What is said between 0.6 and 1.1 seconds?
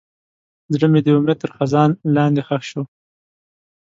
زړه مې د